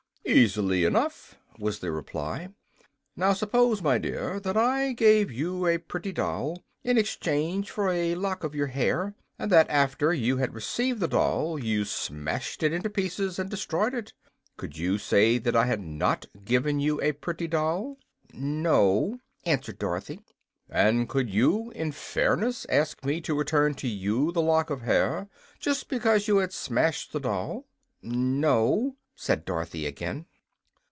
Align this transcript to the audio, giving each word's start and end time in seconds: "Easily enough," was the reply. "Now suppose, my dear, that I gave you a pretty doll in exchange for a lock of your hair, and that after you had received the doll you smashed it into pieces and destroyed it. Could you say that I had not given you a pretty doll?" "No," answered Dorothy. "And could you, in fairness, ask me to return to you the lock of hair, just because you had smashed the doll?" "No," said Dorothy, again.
"Easily 0.23 0.85
enough," 0.85 1.35
was 1.59 1.79
the 1.79 1.91
reply. 1.91 2.47
"Now 3.17 3.33
suppose, 3.33 3.81
my 3.81 3.97
dear, 3.97 4.39
that 4.39 4.55
I 4.55 4.93
gave 4.93 5.29
you 5.29 5.67
a 5.67 5.77
pretty 5.79 6.13
doll 6.13 6.63
in 6.85 6.97
exchange 6.97 7.69
for 7.69 7.89
a 7.89 8.15
lock 8.15 8.45
of 8.45 8.55
your 8.55 8.67
hair, 8.67 9.13
and 9.37 9.51
that 9.51 9.69
after 9.69 10.13
you 10.13 10.37
had 10.37 10.53
received 10.53 11.01
the 11.01 11.07
doll 11.09 11.59
you 11.59 11.83
smashed 11.83 12.63
it 12.63 12.71
into 12.71 12.89
pieces 12.89 13.39
and 13.39 13.49
destroyed 13.49 13.93
it. 13.93 14.13
Could 14.57 14.77
you 14.77 14.97
say 14.99 15.37
that 15.39 15.55
I 15.55 15.65
had 15.65 15.81
not 15.81 16.27
given 16.45 16.79
you 16.79 17.01
a 17.01 17.11
pretty 17.13 17.47
doll?" 17.47 17.97
"No," 18.31 19.19
answered 19.43 19.79
Dorothy. 19.79 20.21
"And 20.69 21.09
could 21.09 21.29
you, 21.31 21.71
in 21.71 21.91
fairness, 21.91 22.65
ask 22.69 23.03
me 23.03 23.19
to 23.21 23.35
return 23.37 23.73
to 23.73 23.87
you 23.87 24.31
the 24.31 24.41
lock 24.41 24.69
of 24.69 24.81
hair, 24.83 25.27
just 25.59 25.89
because 25.89 26.27
you 26.29 26.37
had 26.37 26.53
smashed 26.53 27.11
the 27.11 27.19
doll?" 27.19 27.65
"No," 28.01 28.95
said 29.13 29.45
Dorothy, 29.45 29.85
again. 29.85 30.25